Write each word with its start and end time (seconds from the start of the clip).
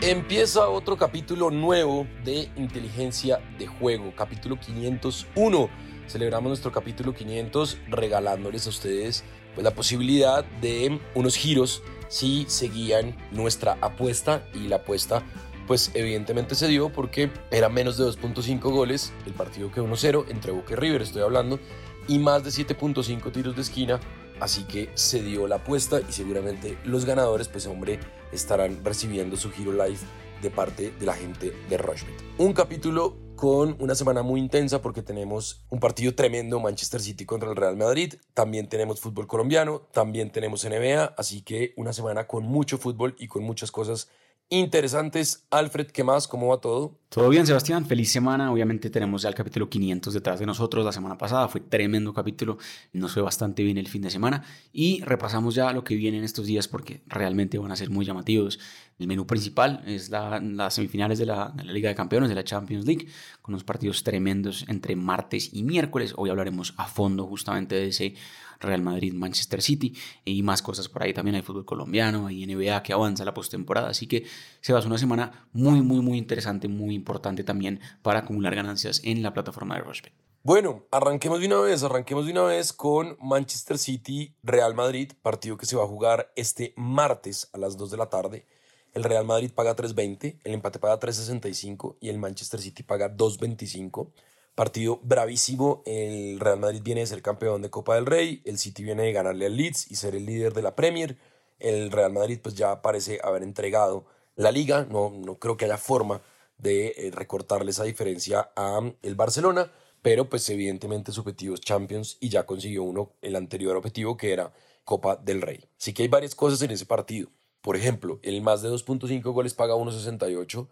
empieza 0.00 0.68
otro 0.68 0.96
capítulo 0.96 1.50
nuevo 1.50 2.06
de 2.24 2.48
inteligencia 2.56 3.40
de 3.58 3.66
juego, 3.66 4.12
capítulo 4.16 4.58
501. 4.58 5.68
Celebramos 6.06 6.48
nuestro 6.48 6.72
capítulo 6.72 7.14
500 7.14 7.78
regalándoles 7.88 8.66
a 8.66 8.70
ustedes 8.70 9.24
pues, 9.54 9.64
la 9.64 9.74
posibilidad 9.74 10.44
de 10.60 11.00
unos 11.14 11.36
giros 11.36 11.82
si 12.08 12.46
seguían 12.48 13.16
nuestra 13.32 13.76
apuesta 13.80 14.46
y 14.54 14.68
la 14.68 14.76
apuesta 14.76 15.22
pues 15.66 15.90
evidentemente 15.92 16.54
se 16.54 16.66
dio 16.66 16.88
porque 16.90 17.30
era 17.50 17.68
menos 17.68 17.98
de 17.98 18.04
2.5 18.04 18.60
goles 18.60 19.12
el 19.26 19.34
partido 19.34 19.70
que 19.70 19.82
1-0 19.82 20.24
entre 20.30 20.52
Boca 20.52 20.72
y 20.72 20.76
River 20.76 21.02
estoy 21.02 21.20
hablando 21.20 21.60
y 22.06 22.18
más 22.18 22.42
de 22.42 22.50
7.5 22.50 23.30
tiros 23.32 23.54
de 23.54 23.60
esquina 23.60 24.00
Así 24.40 24.64
que 24.64 24.90
se 24.94 25.22
dio 25.22 25.46
la 25.46 25.56
apuesta 25.56 26.00
y 26.00 26.12
seguramente 26.12 26.78
los 26.84 27.04
ganadores, 27.04 27.48
pues 27.48 27.66
hombre, 27.66 27.98
estarán 28.32 28.84
recibiendo 28.84 29.36
su 29.36 29.50
giro 29.50 29.72
live 29.72 29.98
de 30.42 30.50
parte 30.50 30.92
de 30.98 31.06
la 31.06 31.14
gente 31.14 31.52
de 31.68 31.78
Rushbet. 31.78 32.14
Un 32.38 32.52
capítulo 32.52 33.16
con 33.34 33.76
una 33.80 33.94
semana 33.94 34.22
muy 34.22 34.40
intensa 34.40 34.82
porque 34.82 35.02
tenemos 35.02 35.64
un 35.70 35.78
partido 35.80 36.14
tremendo, 36.14 36.58
Manchester 36.58 37.00
City 37.00 37.24
contra 37.24 37.48
el 37.48 37.56
Real 37.56 37.76
Madrid, 37.76 38.14
también 38.34 38.68
tenemos 38.68 39.00
fútbol 39.00 39.26
colombiano, 39.26 39.82
también 39.92 40.30
tenemos 40.30 40.64
NBA, 40.64 41.14
así 41.16 41.42
que 41.42 41.72
una 41.76 41.92
semana 41.92 42.26
con 42.26 42.44
mucho 42.44 42.78
fútbol 42.78 43.14
y 43.18 43.28
con 43.28 43.44
muchas 43.44 43.70
cosas 43.70 44.08
interesantes. 44.50 45.46
Alfred, 45.50 45.88
¿qué 45.88 46.04
más? 46.04 46.26
¿Cómo 46.26 46.48
va 46.48 46.60
todo? 46.60 46.98
Todo 47.08 47.28
bien, 47.28 47.46
Sebastián. 47.46 47.86
Feliz 47.86 48.10
semana. 48.10 48.52
Obviamente 48.52 48.90
tenemos 48.90 49.22
ya 49.22 49.28
el 49.28 49.34
capítulo 49.34 49.68
500 49.68 50.14
detrás 50.14 50.40
de 50.40 50.46
nosotros. 50.46 50.84
La 50.84 50.92
semana 50.92 51.18
pasada 51.18 51.48
fue 51.48 51.60
tremendo 51.60 52.12
capítulo. 52.14 52.58
Nos 52.92 53.12
fue 53.12 53.22
bastante 53.22 53.62
bien 53.62 53.78
el 53.78 53.88
fin 53.88 54.02
de 54.02 54.10
semana. 54.10 54.44
Y 54.72 55.02
repasamos 55.02 55.54
ya 55.54 55.72
lo 55.72 55.84
que 55.84 55.94
viene 55.96 56.18
en 56.18 56.24
estos 56.24 56.46
días 56.46 56.68
porque 56.68 57.02
realmente 57.06 57.58
van 57.58 57.72
a 57.72 57.76
ser 57.76 57.90
muy 57.90 58.04
llamativos. 58.04 58.58
El 58.98 59.06
menú 59.06 59.26
principal 59.26 59.82
es 59.86 60.10
las 60.10 60.74
semifinales 60.74 61.18
de 61.18 61.26
la, 61.26 61.50
de 61.54 61.64
la 61.64 61.72
Liga 61.72 61.88
de 61.88 61.94
Campeones, 61.94 62.28
de 62.28 62.34
la 62.34 62.44
Champions 62.44 62.86
League, 62.86 63.06
con 63.42 63.54
unos 63.54 63.64
partidos 63.64 64.02
tremendos 64.02 64.64
entre 64.68 64.96
martes 64.96 65.50
y 65.52 65.62
miércoles. 65.62 66.14
Hoy 66.16 66.30
hablaremos 66.30 66.74
a 66.76 66.86
fondo 66.86 67.26
justamente 67.26 67.74
de 67.74 67.88
ese 67.88 68.14
Real 68.60 68.82
Madrid, 68.82 69.12
Manchester 69.14 69.62
City 69.62 69.94
y 70.24 70.42
más 70.42 70.62
cosas 70.62 70.88
por 70.88 71.02
ahí. 71.02 71.12
También 71.12 71.36
hay 71.36 71.42
fútbol 71.42 71.64
colombiano, 71.64 72.26
hay 72.26 72.46
NBA 72.46 72.82
que 72.82 72.92
avanza 72.92 73.24
la 73.24 73.34
postemporada. 73.34 73.88
Así 73.88 74.06
que 74.06 74.24
se 74.60 74.72
va 74.72 74.80
a 74.80 74.86
una 74.86 74.98
semana 74.98 75.48
muy, 75.52 75.82
muy, 75.82 76.00
muy 76.00 76.18
interesante, 76.18 76.68
muy 76.68 76.94
importante 76.94 77.44
también 77.44 77.80
para 78.02 78.20
acumular 78.20 78.54
ganancias 78.54 79.00
en 79.04 79.22
la 79.22 79.32
plataforma 79.32 79.76
de 79.76 79.82
Rushbet. 79.82 80.12
Bueno, 80.42 80.86
arranquemos 80.90 81.40
de 81.40 81.46
una 81.46 81.60
vez, 81.60 81.82
arranquemos 81.82 82.24
de 82.24 82.32
una 82.32 82.44
vez 82.44 82.72
con 82.72 83.18
Manchester 83.20 83.76
City 83.76 84.34
Real 84.42 84.74
Madrid, 84.74 85.12
partido 85.20 85.58
que 85.58 85.66
se 85.66 85.76
va 85.76 85.84
a 85.84 85.88
jugar 85.88 86.32
este 86.36 86.72
martes 86.76 87.50
a 87.52 87.58
las 87.58 87.76
2 87.76 87.90
de 87.90 87.96
la 87.96 88.08
tarde. 88.08 88.46
El 88.94 89.04
Real 89.04 89.26
Madrid 89.26 89.50
paga 89.54 89.76
3.20, 89.76 90.40
el 90.44 90.54
empate 90.54 90.78
paga 90.78 90.98
3.65 90.98 91.96
y 92.00 92.08
el 92.08 92.18
Manchester 92.18 92.60
City 92.60 92.82
paga 92.82 93.14
2.25. 93.14 94.10
Partido 94.58 94.98
bravísimo. 95.04 95.84
El 95.86 96.40
Real 96.40 96.58
Madrid 96.58 96.80
viene 96.82 97.02
de 97.02 97.06
ser 97.06 97.22
campeón 97.22 97.62
de 97.62 97.70
Copa 97.70 97.94
del 97.94 98.06
Rey. 98.06 98.42
El 98.44 98.58
City 98.58 98.82
viene 98.82 99.04
de 99.04 99.12
ganarle 99.12 99.46
al 99.46 99.56
Leeds 99.56 99.88
y 99.88 99.94
ser 99.94 100.16
el 100.16 100.26
líder 100.26 100.52
de 100.52 100.62
la 100.62 100.74
Premier. 100.74 101.16
El 101.60 101.92
Real 101.92 102.12
Madrid 102.12 102.40
pues 102.42 102.56
ya 102.56 102.82
parece 102.82 103.20
haber 103.22 103.44
entregado 103.44 104.06
la 104.34 104.50
liga. 104.50 104.84
No, 104.90 105.10
no 105.10 105.38
creo 105.38 105.56
que 105.56 105.66
haya 105.66 105.78
forma 105.78 106.22
de 106.56 106.88
eh, 106.88 107.12
recortarle 107.12 107.70
esa 107.70 107.84
diferencia 107.84 108.50
a 108.56 108.80
el 109.00 109.14
Barcelona. 109.14 109.70
Pero 110.02 110.28
pues 110.28 110.48
evidentemente 110.48 111.12
su 111.12 111.20
objetivo 111.20 111.54
es 111.54 111.60
Champions 111.60 112.16
y 112.18 112.28
ya 112.28 112.44
consiguió 112.44 112.82
uno, 112.82 113.12
el 113.22 113.36
anterior 113.36 113.76
objetivo 113.76 114.16
que 114.16 114.32
era 114.32 114.52
Copa 114.82 115.14
del 115.14 115.40
Rey. 115.40 115.68
Así 115.78 115.92
que 115.92 116.02
hay 116.02 116.08
varias 116.08 116.34
cosas 116.34 116.60
en 116.62 116.72
ese 116.72 116.84
partido. 116.84 117.28
Por 117.60 117.76
ejemplo, 117.76 118.18
el 118.24 118.42
más 118.42 118.62
de 118.62 118.70
2.5 118.70 119.22
goles 119.32 119.54
paga 119.54 119.76
1.68. 119.76 120.66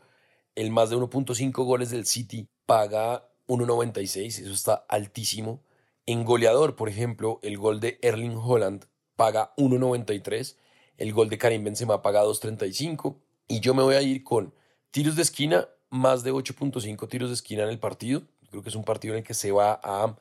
El 0.57 0.73
más 0.73 0.91
de 0.91 0.97
1.5 0.97 1.65
goles 1.65 1.91
del 1.91 2.05
City 2.05 2.49
paga 2.67 3.29
1.96, 3.49 4.43
eso 4.43 4.53
está 4.53 4.75
altísimo. 4.89 5.63
En 6.07 6.25
goleador, 6.25 6.77
por 6.77 6.89
ejemplo, 6.89 7.41
el 7.43 7.59
gol 7.59 7.81
de 7.81 7.99
Erling 8.03 8.37
Holland 8.37 8.87
paga 9.17 9.55
1.93, 9.57 10.57
el 10.99 11.13
gol 11.13 11.29
de 11.29 11.39
Karim 11.39 11.65
Benzema 11.65 12.03
paga 12.03 12.25
2.35 12.25 13.17
y 13.49 13.61
yo 13.61 13.75
me 13.75 13.83
voy 13.83 13.97
a 13.97 14.03
ir 14.03 14.23
con 14.25 14.55
tiros 14.91 15.17
de 15.17 15.23
esquina, 15.23 15.69
más 15.91 16.23
de 16.23 16.33
8.5 16.33 17.09
tiros 17.09 17.31
de 17.31 17.35
esquina 17.35 17.65
en 17.65 17.69
el 17.71 17.79
partido. 17.79 18.23
Creo 18.51 18.63
que 18.63 18.69
es 18.69 18.77
un 18.77 18.85
partido 18.85 19.15
en 19.15 19.19
el 19.19 19.25
que 19.25 19.35
se 19.35 19.53
va 19.53 19.81
a 19.83 20.17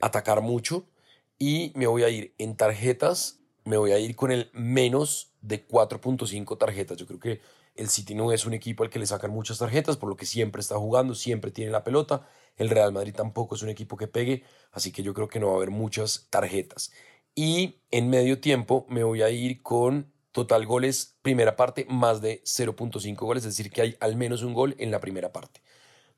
atacar 0.00 0.40
mucho 0.40 0.86
y 1.38 1.72
me 1.74 1.86
voy 1.86 2.02
a 2.02 2.08
ir 2.08 2.34
en 2.38 2.56
tarjetas, 2.56 3.40
me 3.64 3.76
voy 3.76 3.92
a 3.92 3.98
ir 3.98 4.16
con 4.16 4.32
el 4.32 4.50
menos 4.52 5.32
de 5.40 5.66
4.5 5.66 6.58
tarjetas. 6.58 6.96
Yo 6.96 7.06
creo 7.06 7.20
que 7.20 7.40
el 7.76 7.88
City 7.88 8.14
no 8.14 8.32
es 8.32 8.44
un 8.44 8.54
equipo 8.54 8.82
al 8.82 8.90
que 8.90 8.98
le 8.98 9.06
sacan 9.06 9.30
muchas 9.30 9.58
tarjetas, 9.58 9.96
por 9.96 10.08
lo 10.08 10.16
que 10.16 10.26
siempre 10.26 10.60
está 10.60 10.76
jugando, 10.76 11.14
siempre 11.14 11.50
tiene 11.52 11.70
la 11.70 11.84
pelota. 11.84 12.26
El 12.58 12.68
Real 12.70 12.92
Madrid 12.92 13.14
tampoco 13.14 13.54
es 13.54 13.62
un 13.62 13.70
equipo 13.70 13.96
que 13.96 14.08
pegue, 14.08 14.44
así 14.72 14.92
que 14.92 15.02
yo 15.02 15.14
creo 15.14 15.28
que 15.28 15.40
no 15.40 15.46
va 15.46 15.52
a 15.54 15.56
haber 15.56 15.70
muchas 15.70 16.26
tarjetas. 16.28 16.92
Y 17.34 17.76
en 17.90 18.10
medio 18.10 18.40
tiempo 18.40 18.84
me 18.88 19.04
voy 19.04 19.22
a 19.22 19.30
ir 19.30 19.62
con 19.62 20.12
total 20.32 20.66
goles, 20.66 21.16
primera 21.22 21.56
parte, 21.56 21.86
más 21.88 22.20
de 22.20 22.42
0.5 22.44 23.16
goles, 23.16 23.44
es 23.44 23.56
decir, 23.56 23.72
que 23.72 23.82
hay 23.82 23.96
al 24.00 24.16
menos 24.16 24.42
un 24.42 24.54
gol 24.54 24.74
en 24.78 24.90
la 24.90 25.00
primera 25.00 25.32
parte. 25.32 25.62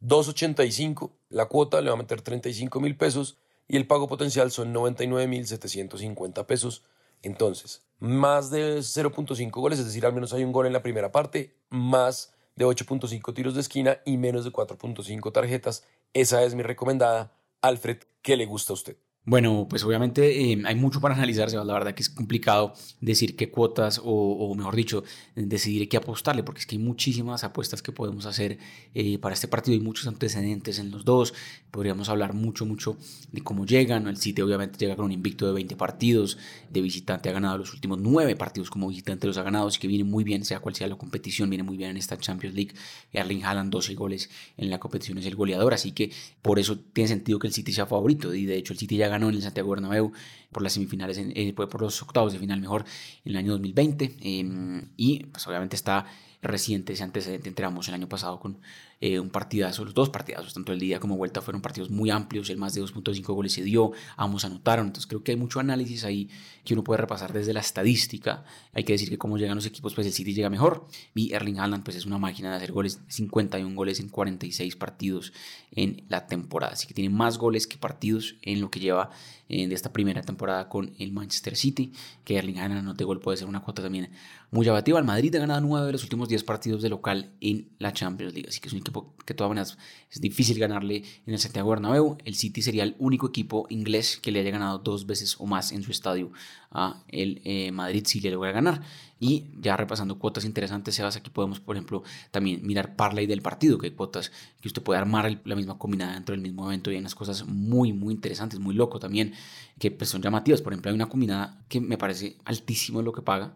2.85, 0.03 1.13
la 1.29 1.47
cuota 1.47 1.81
le 1.81 1.91
va 1.91 1.95
a 1.95 1.99
meter 1.99 2.23
35 2.23 2.81
mil 2.81 2.97
pesos 2.97 3.39
y 3.69 3.77
el 3.77 3.87
pago 3.87 4.09
potencial 4.09 4.51
son 4.51 4.73
99 4.73 5.27
mil 5.27 5.47
750 5.47 6.47
pesos. 6.47 6.83
Entonces, 7.23 7.83
más 7.99 8.51
de 8.51 8.79
0.5 8.79 9.51
goles, 9.51 9.79
es 9.79 9.87
decir, 9.87 10.07
al 10.07 10.15
menos 10.15 10.33
hay 10.33 10.43
un 10.43 10.53
gol 10.53 10.67
en 10.67 10.73
la 10.73 10.83
primera 10.83 11.13
parte, 11.13 11.55
más 11.69 12.33
de 12.57 12.65
8.5 12.65 13.35
tiros 13.35 13.55
de 13.55 13.61
esquina 13.61 14.01
y 14.05 14.17
menos 14.17 14.45
de 14.45 14.53
4.5 14.53 15.33
tarjetas. 15.33 15.85
Esa 16.13 16.43
es 16.43 16.55
mi 16.55 16.63
recomendada. 16.63 17.33
Alfred, 17.63 17.99
¿qué 18.23 18.37
le 18.37 18.47
gusta 18.47 18.73
a 18.73 18.75
usted? 18.75 18.97
Bueno, 19.31 19.69
pues 19.71 19.85
obviamente 19.85 20.51
eh, 20.51 20.61
hay 20.65 20.75
mucho 20.75 21.01
para 21.01 21.15
analizarse, 21.15 21.57
la 21.57 21.73
verdad 21.73 21.95
que 21.95 22.03
es 22.03 22.11
complicado 22.11 22.75
decir 23.01 23.37
qué 23.37 23.49
cuotas 23.49 24.01
o, 24.03 24.53
mejor 24.57 24.75
dicho, 24.75 25.05
decidir 25.37 25.89
qué 25.89 25.99
apostarle, 25.99 26.43
porque 26.43 26.59
es 26.59 26.67
que 26.67 26.75
hay 26.75 26.83
muchísimas 26.83 27.45
apuestas 27.45 27.81
que 27.81 27.93
podemos 27.93 28.27
hacer 28.27 28.59
eh, 28.93 29.19
para 29.19 29.33
este 29.33 29.47
partido, 29.47 29.77
hay 29.77 29.85
muchos 29.85 30.09
antecedentes 30.09 30.81
en 30.81 30.91
los 30.91 31.05
dos, 31.05 31.33
podríamos 31.71 32.09
hablar 32.09 32.35
mucho, 32.35 32.67
mucho 32.67 32.97
de 33.31 33.41
cómo 33.43 33.67
llegan, 33.67 34.09
el 34.09 34.17
City 34.17 34.43
obviamente 34.43 34.81
llega 34.81 34.97
con 34.97 35.05
un 35.05 35.13
invicto 35.13 35.47
de 35.47 35.53
20 35.53 35.77
partidos, 35.77 36.37
de 36.69 36.81
visitante 36.81 37.29
ha 37.29 37.33
ganado 37.33 37.59
los 37.59 37.73
últimos 37.73 38.01
9 38.01 38.35
partidos 38.35 38.69
como 38.69 38.89
visitante 38.89 39.29
los 39.29 39.39
ha 39.39 39.45
ganado, 39.45 39.69
así 39.69 39.79
que 39.79 39.87
viene 39.87 40.03
muy 40.03 40.25
bien, 40.25 40.45
sea 40.45 40.59
cual 40.59 40.75
sea 40.75 40.89
la 40.89 40.97
competición, 40.97 41.49
viene 41.51 41.63
muy 41.63 41.77
bien 41.77 41.91
en 41.91 41.99
esta 41.99 42.19
Champions 42.19 42.57
League, 42.57 42.73
Erling 43.13 43.45
Haaland 43.45 43.71
12 43.71 43.95
goles 43.95 44.29
en 44.57 44.71
la 44.71 44.81
competición 44.81 45.19
es 45.19 45.27
el 45.27 45.37
goleador, 45.37 45.73
así 45.73 45.93
que 45.93 46.11
por 46.43 46.59
eso 46.59 46.81
tiene 46.81 47.07
sentido 47.07 47.39
que 47.39 47.47
el 47.47 47.53
City 47.53 47.71
sea 47.71 47.87
favorito, 47.87 48.35
y 48.35 48.45
de 48.45 48.57
hecho 48.57 48.73
el 48.73 48.79
City 48.81 48.97
ya 48.97 49.20
en 49.29 49.37
el 49.37 49.43
Santiago 49.43 49.71
Bernabéu 49.71 50.13
por 50.51 50.63
las 50.63 50.73
semifinales, 50.73 51.19
eh, 51.19 51.53
por 51.53 51.81
los 51.81 52.03
octavos 52.03 52.33
de 52.33 52.39
final 52.39 52.61
mejor 52.61 52.85
en 53.25 53.33
el 53.33 53.37
año 53.37 53.53
2020 53.53 54.17
em, 54.21 54.89
y 54.97 55.25
pues 55.27 55.47
obviamente 55.47 55.77
está 55.77 56.07
reciente 56.43 56.95
ese 56.95 57.03
antecedente 57.03 57.49
entramos 57.49 57.87
el 57.89 57.95
año 57.95 58.09
pasado 58.09 58.41
con 58.41 58.59
eh, 59.03 59.19
un 59.19 59.31
partidazo, 59.31 59.83
los 59.83 59.95
dos 59.95 60.11
partidazos, 60.11 60.53
tanto 60.53 60.75
el 60.75 60.79
día 60.79 61.01
como 61.01 61.17
vuelta, 61.17 61.41
fueron 61.41 61.63
partidos 61.63 61.89
muy 61.89 62.11
amplios, 62.11 62.51
el 62.51 62.59
más 62.59 62.75
de 62.75 62.83
2.5 62.83 63.33
goles 63.33 63.55
se 63.55 63.63
dio, 63.63 63.93
ambos 64.19 64.45
anotaron, 64.45 64.89
entonces 64.89 65.07
creo 65.07 65.25
que 65.25 65.33
hay 65.33 65.39
mucho 65.39 65.59
análisis 65.59 66.05
ahí 66.05 66.29
que 66.65 66.75
uno 66.75 66.85
puede 66.85 67.01
repasar 67.01 67.33
desde 67.33 67.55
la 67.55 67.61
estadística, 67.61 68.45
hay 68.75 68.85
que 68.85 68.93
decir 68.93 69.09
que 69.09 69.17
cómo 69.17 69.39
llegan 69.39 69.57
los 69.57 69.65
equipos, 69.65 69.95
pues 69.95 70.07
el 70.07 70.13
City 70.13 70.35
llega 70.35 70.51
mejor, 70.51 70.87
y 71.15 71.33
Erling 71.33 71.61
Haaland 71.61 71.83
pues 71.83 71.97
es 71.97 72.05
una 72.05 72.19
máquina 72.19 72.51
de 72.51 72.57
hacer 72.57 72.73
goles, 72.73 73.01
51 73.09 73.75
goles 73.75 74.01
en 74.01 74.11
46 74.11 74.77
partidos 74.77 75.33
en 75.73 76.05
la 76.11 76.27
temporada, 76.27 76.75
así 76.75 76.87
que 76.87 76.93
tiene 76.93 77.09
más 77.09 77.39
goles 77.39 77.67
que 77.67 77.79
partidos 77.79 78.37
en 78.43 78.61
lo 78.61 78.71
que 78.71 78.81
lleva 78.81 79.09
eh, 79.49 79.67
de 79.67 79.75
esta 79.75 79.95
primera 79.95 80.21
temporada 80.21 80.69
con 80.69 80.93
el 80.99 81.11
Manchester 81.13 81.57
City, 81.57 81.93
que 82.23 82.37
Erling 82.37 82.59
Haaland 82.59 82.85
no 82.85 82.95
te 82.95 83.05
gol 83.05 83.21
puede 83.21 83.39
ser 83.39 83.49
una 83.49 83.61
cuota 83.61 83.83
también 83.83 84.11
muy 84.51 84.67
llamativa, 84.67 84.99
el 84.99 85.07
Madrid 85.07 85.35
ha 85.37 85.39
ganado 85.39 85.63
9 85.63 85.87
de 85.87 85.93
los 85.93 86.03
últimos 86.03 86.29
10 86.29 86.45
partidos 86.45 86.83
de 86.83 86.91
local 86.91 87.33
en 87.41 87.71
la 87.79 87.95
Champions 87.95 88.35
League, 88.35 88.49
así 88.51 88.61
que 88.61 88.69
es 88.69 88.75
un 88.75 88.79
que 88.91 89.35
de 89.35 89.37
todas 89.37 89.51
maneras 89.51 89.79
es 90.11 90.21
difícil 90.21 90.59
ganarle 90.59 91.05
en 91.27 91.33
el 91.33 91.39
Santiago 91.39 91.71
Bernabéu. 91.71 92.19
El 92.25 92.35
City 92.35 92.63
sería 92.63 92.83
el 92.83 92.97
único 92.99 93.29
equipo 93.29 93.67
inglés 93.71 94.19
que 94.21 94.33
le 94.33 94.41
haya 94.41 94.51
ganado 94.51 94.79
dos 94.79 95.07
veces 95.07 95.37
o 95.39 95.47
más 95.47 95.73
en 95.73 95.83
su 95.83 95.91
estadio 95.91 96.33
a 96.71 97.03
el 97.09 97.41
eh, 97.45 97.73
Madrid 97.73 98.05
si 98.07 98.21
le 98.21 98.31
logra 98.31 98.53
ganar. 98.53 98.83
Y 99.19 99.45
ya 99.61 99.77
repasando 99.77 100.19
cuotas 100.19 100.47
interesantes, 100.47 100.95
Sebas, 100.95 101.17
aquí 101.17 101.29
podemos, 101.29 101.61
por 101.61 101.77
ejemplo, 101.77 102.03
también 102.31 102.67
mirar 102.67 102.97
parlay 102.97 103.27
del 103.27 103.43
partido, 103.43 103.77
que 103.77 103.89
hay 103.89 103.93
cuotas 103.93 104.33
que 104.63 104.69
usted 104.69 104.83
puede 104.83 104.99
armar 104.99 105.41
la 105.45 105.57
misma 105.57 105.77
combinada 105.77 106.15
dentro 106.15 106.33
del 106.33 106.41
mismo 106.41 106.67
evento 106.67 106.91
y 106.91 106.95
hay 106.95 107.01
unas 107.01 107.15
cosas 107.15 107.47
muy, 107.47 107.93
muy 107.93 108.15
interesantes, 108.15 108.59
muy 108.59 108.75
loco 108.75 108.99
también, 108.99 109.35
que 109.79 109.91
pues, 109.91 110.09
son 110.09 110.23
llamativas. 110.23 110.63
Por 110.63 110.73
ejemplo, 110.73 110.91
hay 110.91 110.95
una 110.95 111.09
combinada 111.11 111.63
que 111.69 111.81
me 111.81 111.99
parece 111.99 112.37
altísimo 112.47 113.03
lo 113.03 113.13
que 113.13 113.21
paga. 113.23 113.53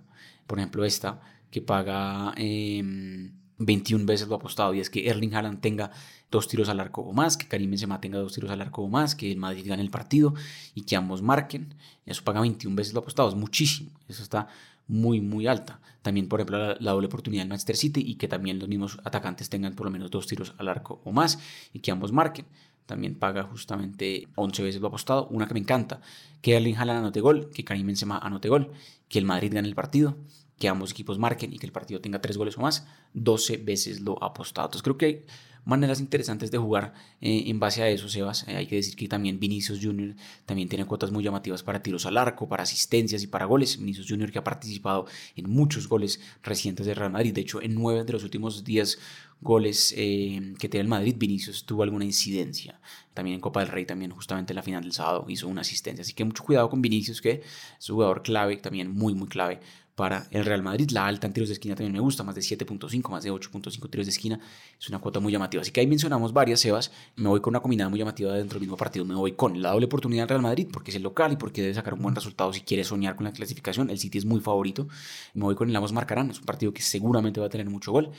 Por 0.47 0.59
ejemplo, 0.59 0.85
esta, 0.85 1.23
que 1.51 1.63
paga... 1.63 2.35
Eh, 2.37 3.31
21 3.59 4.07
veces 4.07 4.29
lo 4.29 4.37
apostado 4.37 4.75
y 4.75 4.81
es 4.81 4.91
que 4.91 5.09
Erling 5.09 5.35
Haaland 5.35 5.61
tenga 5.61 5.91
dos 6.31 6.49
tiros 6.49 6.69
al 6.69 6.81
arco 6.81 7.03
o 7.03 7.13
más, 7.13 7.37
que 7.37 7.47
Karim 7.47 7.71
Benzema 7.71 8.01
tenga 8.01 8.19
dos 8.19 8.35
tiros 8.35 8.51
al 8.51 8.61
arco 8.61 8.83
o 8.83 8.89
más, 8.89 9.15
que 9.15 9.31
el 9.31 9.39
Madrid 9.39 9.65
gane 9.67 9.83
el 9.83 9.91
partido 9.91 10.35
y 10.75 10.83
que 10.83 10.97
ambos 10.97 11.23
marquen. 11.23 11.75
Eso 12.07 12.25
paga 12.25 12.41
21 12.41 12.75
veces 12.75 12.93
lo 12.93 13.01
apostado, 13.01 13.29
es 13.29 13.35
muchísimo. 13.35 13.91
Eso 14.09 14.23
está 14.23 14.49
muy, 14.89 15.21
muy 15.21 15.47
alta. 15.47 15.81
También, 16.03 16.29
por 16.29 16.41
ejemplo, 16.41 16.77
la, 16.79 16.93
doble 16.93 17.07
oportunidad 17.07 17.43
en 17.43 17.49
Manchester 17.49 17.77
City 17.77 18.03
y 18.05 18.17
que 18.17 18.29
también 18.29 18.59
los 18.59 18.69
mismos 18.69 18.99
atacantes 19.05 19.49
tengan 19.49 19.75
por 19.75 19.87
lo 19.87 19.91
menos 19.91 20.11
dos 20.11 20.27
tiros 20.27 20.55
al 20.59 20.69
arco 20.69 21.01
o 21.05 21.13
más 21.13 21.39
y 21.73 21.79
que 21.79 21.91
ambos 21.91 22.13
marquen. 22.13 22.47
También 22.87 23.15
paga 23.15 23.45
justamente 23.45 24.29
11 24.35 24.63
veces 24.63 24.81
lo 24.83 24.89
apostado. 24.89 25.27
Una 25.29 25.47
que 25.47 25.55
me 25.55 25.61
encanta, 25.61 26.03
que 26.43 26.55
Erling 26.55 26.77
Haaland 26.77 26.99
anote 26.99 27.21
gol, 27.21 27.49
que 27.55 27.65
Karim 27.65 27.87
Benzema 27.87 28.19
anote 28.19 28.51
gol, 28.51 28.73
que 29.09 29.19
el 29.19 29.25
Madrid 29.25 29.55
gane 29.55 29.69
el 29.69 29.75
partido, 29.75 30.17
que 30.59 30.69
ambos 30.69 30.93
equipos 30.93 31.19
marquen 31.19 31.53
y 31.53 31.59
que 31.59 31.67
el 31.67 31.73
partido 31.73 32.01
tenga 32.01 32.21
tres 32.21 32.37
goles 32.37 32.57
o 32.59 32.61
más, 32.61 32.87
12 33.15 33.59
veces 33.59 34.01
lo 34.01 34.23
apostado. 34.23 34.69
Entonces 34.69 34.83
creo 34.83 34.99
que 34.99 35.07
hay 35.07 35.25
maneras 35.65 36.01
interesantes 36.01 36.51
de 36.51 36.59
jugar 36.59 36.93
eh, 37.21 37.45
en 37.47 37.59
base 37.59 37.83
a 37.83 37.89
eso, 37.89 38.09
Sebas. 38.09 38.47
Eh, 38.49 38.57
hay 38.57 38.67
que 38.67 38.77
decir 38.77 38.97
que 38.97 39.09
también 39.09 39.41
Vinicius 39.41 39.81
Junior 39.83 40.15
también 40.47 40.69
tiene 40.69 40.85
cuotas 40.85 41.11
muy 41.11 41.25
llamativas 41.25 41.63
para 41.63 41.83
tiros 41.83 42.07
al 42.07 42.17
arco, 42.17 42.49
para 42.49 42.63
asistencias 42.63 43.23
y 43.23 43.27
para 43.27 43.47
goles. 43.47 43.79
Vinicius 43.79 44.07
Junior 44.09 44.31
que 44.31 44.39
ha 44.39 44.45
participado 44.45 45.07
en 45.37 45.51
muchos 45.51 45.89
goles 45.89 46.21
recientes 46.43 46.87
de 46.87 46.95
Real 46.95 47.11
Madrid. 47.11 47.35
De 47.35 47.41
hecho, 47.41 47.63
en 47.63 47.75
nueve 47.75 48.05
de 48.05 48.13
los 48.13 48.25
últimos 48.25 48.65
10 48.65 48.99
goles 49.41 49.93
eh, 49.97 50.55
que 50.59 50.69
tiene 50.69 50.83
el 50.83 50.89
Madrid, 50.89 51.17
Vinicius 51.19 51.67
tuvo 51.67 51.83
alguna 51.83 52.05
incidencia. 52.05 52.81
También 53.13 53.35
en 53.35 53.41
Copa 53.41 53.61
del 53.61 53.69
Rey, 53.69 53.85
también 53.85 54.11
justamente 54.11 54.53
en 54.53 54.57
la 54.57 54.63
final 54.63 54.83
del 54.83 54.93
sábado 54.93 55.27
hizo 55.29 55.49
una 55.49 55.61
asistencia. 55.61 56.03
Así 56.03 56.15
que 56.15 56.25
mucho 56.25 56.45
cuidado 56.45 56.71
con 56.71 56.81
Vinicius, 56.81 57.21
que 57.21 57.43
es 57.79 57.91
un 57.91 57.97
jugador 57.97 58.23
clave, 58.23 58.57
también 58.57 58.91
muy, 58.91 59.15
muy 59.15 59.29
clave 59.29 59.61
para 59.95 60.27
el 60.31 60.45
Real 60.45 60.63
Madrid. 60.63 60.91
La 60.91 61.07
alta 61.07 61.27
en 61.27 61.33
tiros 61.33 61.49
de 61.49 61.55
esquina 61.55 61.75
también 61.75 61.93
me 61.93 62.01
gusta, 62.01 62.23
más 62.23 62.35
de 62.35 62.41
7.5, 62.41 63.11
más 63.11 63.25
de 63.25 63.31
8.5 63.31 63.91
tiros 63.91 64.07
de 64.07 64.11
esquina. 64.11 64.41
Es 64.79 64.89
una 64.89 64.99
cuota 64.99 65.21
muy 65.21 65.33
llamativa. 65.33 65.61
Así 65.61 65.71
que 65.71 65.81
ahí 65.81 65.87
mencionamos 65.87 66.33
varias, 66.33 66.61
Sebas. 66.61 66.91
Me 67.17 67.29
voy 67.29 67.41
con 67.41 67.53
una 67.53 67.61
combinada 67.61 67.89
muy 67.91 67.99
llamativa 67.99 68.33
dentro 68.35 68.59
del 68.59 68.63
mismo 68.63 68.77
partido. 68.77 69.05
Me 69.05 69.15
voy 69.15 69.33
con 69.33 69.61
la 69.63 69.71
doble 69.71 69.87
oportunidad 69.87 70.23
del 70.23 70.29
Real 70.31 70.43
Madrid, 70.43 70.69
porque 70.73 70.91
es 70.91 70.97
el 70.97 71.03
local 71.03 71.33
y 71.33 71.37
porque 71.37 71.63
debe 71.63 71.75
sacar 71.75 71.95
un 71.95 72.03
buen 72.03 72.15
resultado 72.15 72.53
si 72.53 72.63
quiere 72.63 72.85
soñar 72.85 73.17
con 73.17 73.25
la 73.25 73.33
clasificación. 73.33 73.91
El 73.91 73.99
City 73.99 74.19
es 74.19 74.25
muy 74.25 74.41
favorito. 74.41 74.89
Me 75.35 75.45
voy 75.45 75.55
con 75.55 75.69
el 75.69 75.77
Amos 75.77 75.93
Marcarán, 75.93 76.31
es 76.31 76.39
un 76.39 76.45
partido 76.45 76.73
que 76.73 76.83
seguramente 76.83 77.41
va 77.41 77.47
a 77.47 77.51
tener 77.51 77.69
mucho 77.71 77.93
gol. 77.93 78.11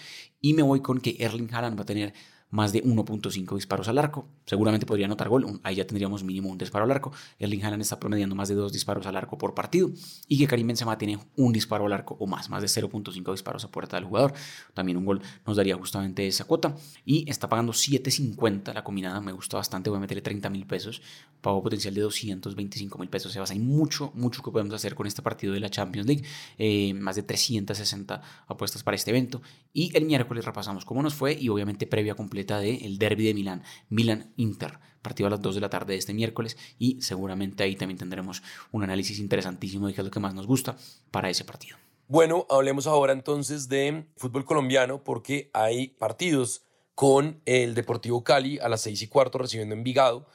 Y 0.42 0.54
me 0.54 0.64
voy 0.64 0.82
con 0.82 1.00
que 1.00 1.18
Erling 1.20 1.54
Haaland 1.54 1.78
va 1.78 1.84
a 1.84 1.86
tener 1.86 2.14
más 2.56 2.72
de 2.72 2.84
1.5 2.84 3.56
disparos 3.56 3.90
al 3.90 3.98
arco. 3.98 4.28
Seguramente 4.46 4.86
podría 4.86 5.06
anotar 5.08 5.28
gol, 5.28 5.60
ahí 5.64 5.76
ya 5.76 5.86
tendríamos 5.86 6.24
mínimo 6.24 6.50
un 6.50 6.58
disparo 6.58 6.86
al 6.86 6.92
arco. 6.92 7.12
Erling 7.38 7.64
Haaland 7.64 7.82
está 7.82 8.00
promediando 8.00 8.34
más 8.34 8.48
de 8.48 8.56
2 8.56 8.72
disparos 8.72 9.06
al 9.06 9.18
arco 9.18 9.38
por 9.38 9.54
partido 9.54 9.92
y 10.30 10.38
que 10.38 10.48
Karim 10.48 10.68
Benzema 10.68 10.98
tiene 10.98 11.20
un 11.36 11.52
disparo 11.52 11.86
al 11.86 11.94
arco 11.94 12.16
o 12.18 12.28
más, 12.28 12.50
más 12.50 12.62
de 12.62 12.68
0.5 12.68 13.32
disparos 13.32 13.66
a 13.66 13.72
puerta 13.72 13.98
del 13.98 14.06
jugador. 14.06 14.34
También 14.74 14.98
un 14.98 15.06
gol 15.06 15.22
nos 15.46 15.58
daría 15.58 15.76
justamente 15.76 16.26
esa 16.26 16.46
cuota 16.46 16.76
y 17.04 17.30
está 17.30 17.50
pagando 17.50 17.74
7.50 17.74 18.74
la 18.74 18.84
combinada, 18.86 19.20
me 19.20 19.34
gusta 19.34 19.58
bastante, 19.58 19.90
voy 19.90 19.98
a 19.98 20.00
meterle 20.00 20.22
30 20.22 20.50
mil 20.50 20.66
pesos, 20.66 21.02
pago 21.42 21.62
potencial 21.62 21.94
de 21.94 22.02
225 22.02 22.98
mil 22.98 23.10
pesos. 23.10 23.34
Sebas, 23.34 23.52
hay 23.52 23.60
mucho, 23.60 24.12
mucho 24.16 24.42
que 24.42 24.52
podemos 24.52 24.74
hacer 24.74 24.96
con 24.96 25.08
este 25.08 25.22
partido 25.22 25.54
de 25.54 25.60
la 25.60 25.70
Champions 25.70 26.08
League, 26.08 26.24
eh, 26.58 26.94
más 26.94 27.18
de 27.18 27.24
360 27.24 28.22
apuestas 28.48 28.82
para 28.82 28.96
este 28.96 29.12
evento 29.12 29.42
y 29.74 29.96
el 29.98 30.06
miércoles 30.06 30.46
repasamos 30.46 30.86
cómo 30.86 31.04
nos 31.04 31.16
fue 31.16 31.34
y 31.34 31.50
obviamente 31.50 31.86
previa 31.86 32.16
completa 32.16 32.45
del 32.46 32.98
derby 32.98 33.26
de 33.26 33.34
Milán, 33.34 33.64
Milán-Inter, 33.90 34.80
partido 35.02 35.28
a 35.28 35.30
las 35.30 35.42
2 35.42 35.56
de 35.56 35.62
la 35.62 35.70
tarde 35.70 35.94
de 35.94 36.00
este 36.00 36.14
miércoles 36.14 36.58
y 36.80 37.02
seguramente 37.02 37.64
ahí 37.64 37.76
también 37.76 37.98
tendremos 37.98 38.42
un 38.72 38.84
análisis 38.84 39.20
interesantísimo 39.20 39.88
de 39.88 39.94
qué 39.94 40.02
es 40.02 40.06
lo 40.06 40.12
que 40.12 40.20
más 40.20 40.34
nos 40.34 40.48
gusta 40.48 40.76
para 41.12 41.30
ese 41.30 41.44
partido. 41.44 41.78
Bueno, 42.08 42.46
hablemos 42.50 42.88
ahora 42.88 43.14
entonces 43.14 43.68
de 43.68 44.06
fútbol 44.18 44.46
colombiano 44.46 45.04
porque 45.04 45.50
hay 45.54 45.90
partidos 45.90 46.64
con 46.94 47.42
el 47.46 47.76
Deportivo 47.76 48.24
Cali 48.24 48.58
a 48.60 48.70
las 48.70 48.82
6 48.82 49.02
y 49.02 49.08
cuarto 49.08 49.38
recibiendo 49.38 49.76
Envigado. 49.76 50.28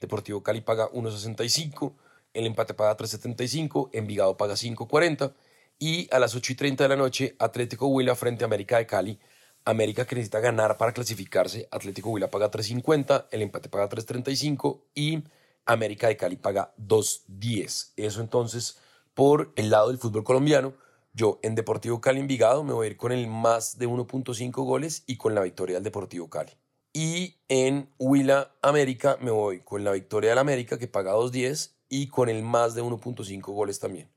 Deportivo 0.00 0.42
Cali 0.42 0.60
paga 0.60 0.90
1.65, 0.90 1.94
el 2.34 2.46
empate 2.46 2.74
paga 2.74 2.96
3.75, 2.96 3.90
Envigado 3.92 4.36
paga 4.36 4.54
5.40 4.54 5.32
y 5.78 6.08
a 6.14 6.18
las 6.18 6.34
8 6.34 6.52
y 6.52 6.56
30 6.56 6.84
de 6.84 6.88
la 6.88 6.96
noche 6.96 7.36
Atlético 7.38 7.88
Huila 7.88 8.14
frente 8.14 8.44
a 8.44 8.46
América 8.46 8.78
de 8.78 8.86
Cali 8.86 9.18
América 9.64 10.06
que 10.06 10.14
necesita 10.14 10.40
ganar 10.40 10.76
para 10.76 10.92
clasificarse, 10.92 11.68
Atlético 11.70 12.10
Huila 12.10 12.30
paga 12.30 12.50
3.50, 12.50 13.26
el 13.30 13.42
empate 13.42 13.68
paga 13.68 13.88
3.35 13.88 14.82
y 14.94 15.24
América 15.64 16.08
de 16.08 16.16
Cali 16.16 16.36
paga 16.36 16.74
2.10. 16.78 17.92
Eso 17.96 18.20
entonces 18.20 18.78
por 19.14 19.52
el 19.56 19.70
lado 19.70 19.88
del 19.88 19.98
fútbol 19.98 20.24
colombiano. 20.24 20.74
Yo 21.14 21.38
en 21.42 21.54
Deportivo 21.54 22.00
Cali 22.00 22.20
Envigado 22.20 22.64
me 22.64 22.72
voy 22.72 22.86
a 22.86 22.90
ir 22.90 22.96
con 22.96 23.12
el 23.12 23.26
más 23.28 23.78
de 23.78 23.88
1.5 23.88 24.52
goles 24.64 25.04
y 25.06 25.16
con 25.16 25.34
la 25.34 25.42
victoria 25.42 25.76
del 25.76 25.84
Deportivo 25.84 26.28
Cali. 26.28 26.52
Y 26.92 27.36
en 27.48 27.88
Huila 27.98 28.52
América 28.62 29.16
me 29.20 29.30
voy 29.30 29.60
con 29.60 29.84
la 29.84 29.92
victoria 29.92 30.30
del 30.30 30.38
América 30.38 30.78
que 30.78 30.88
paga 30.88 31.14
2.10 31.14 31.72
y 31.88 32.08
con 32.08 32.28
el 32.28 32.42
más 32.42 32.74
de 32.74 32.82
1.5 32.82 33.40
goles 33.52 33.78
también. 33.78 34.13